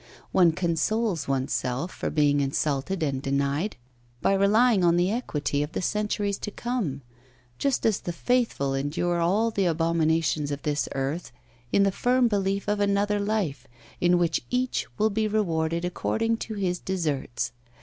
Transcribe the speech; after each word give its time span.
One 0.31 0.51
consoles 0.53 1.27
oneself 1.27 1.91
for 1.91 2.09
being 2.09 2.39
insulted 2.39 3.03
and 3.03 3.21
denied, 3.21 3.75
by 4.19 4.33
relying 4.33 4.83
on 4.83 4.97
the 4.97 5.11
equity 5.11 5.61
of 5.61 5.73
the 5.73 5.81
centuries 5.83 6.39
to 6.39 6.49
come; 6.49 7.03
just 7.59 7.85
as 7.85 7.99
the 7.99 8.11
faithful 8.11 8.73
endure 8.73 9.19
all 9.19 9.51
the 9.51 9.65
abominations 9.67 10.49
of 10.49 10.63
this 10.63 10.89
earth 10.95 11.31
in 11.71 11.83
the 11.83 11.91
firm 11.91 12.27
belief 12.27 12.67
of 12.67 12.79
another 12.79 13.19
life, 13.19 13.67
in 13.99 14.17
which 14.17 14.41
each 14.49 14.87
will 14.97 15.11
be 15.11 15.27
rewarded 15.27 15.85
according 15.85 16.37
to 16.37 16.55
his 16.55 16.79
deserts. 16.79 17.51